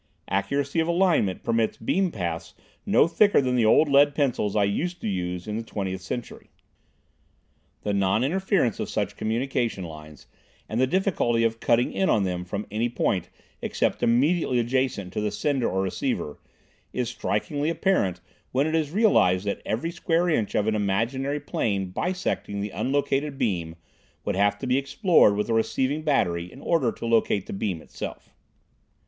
Accuracy 0.29 0.79
of 0.79 0.87
alignment 0.87 1.43
permits 1.43 1.77
beam 1.77 2.09
paths 2.09 2.55
no 2.87 3.07
thicker 3.07 3.39
than 3.39 3.55
the 3.55 3.67
old 3.67 3.87
lead 3.87 4.15
pencils 4.15 4.55
I 4.55 4.63
used 4.63 4.99
to 5.01 5.07
use 5.07 5.47
in 5.47 5.57
the 5.57 5.63
Twentieth 5.63 6.01
Century. 6.01 6.49
The 7.83 7.93
non 7.93 8.23
interference 8.23 8.79
of 8.79 8.89
such 8.89 9.15
communication 9.15 9.83
lines, 9.83 10.25
and 10.67 10.81
the 10.81 10.87
difficulty 10.87 11.43
of 11.43 11.59
cutting 11.59 11.93
in 11.93 12.09
on 12.09 12.23
them 12.23 12.45
from 12.45 12.65
any 12.71 12.89
point 12.89 13.29
except 13.61 14.01
immediately 14.01 14.57
adjacent 14.57 15.13
to 15.13 15.21
the 15.21 15.29
sender 15.29 15.69
or 15.69 15.83
receiver, 15.83 16.39
is 16.91 17.07
strikingly 17.07 17.69
apparent 17.69 18.21
when 18.51 18.65
it 18.65 18.73
is 18.73 18.89
realized 18.89 19.45
that 19.45 19.61
every 19.67 19.91
square 19.91 20.27
inch 20.27 20.55
of 20.55 20.65
an 20.65 20.73
imaginary 20.73 21.39
plane 21.39 21.91
bisecting 21.91 22.59
the 22.59 22.71
unlocated 22.71 23.37
beam 23.37 23.75
would 24.25 24.35
have 24.35 24.57
to 24.57 24.65
be 24.65 24.79
explored 24.79 25.35
with 25.35 25.47
a 25.47 25.53
receiving 25.53 26.01
battery 26.01 26.51
in 26.51 26.59
order 26.59 26.91
to 26.91 27.05
locate 27.05 27.45
the 27.45 27.53
beam 27.53 27.83
itself. 27.83 28.33